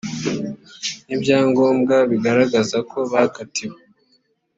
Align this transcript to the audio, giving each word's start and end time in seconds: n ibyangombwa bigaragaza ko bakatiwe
n 1.05 1.09
ibyangombwa 1.15 1.95
bigaragaza 2.09 2.77
ko 2.91 2.97
bakatiwe 3.11 3.79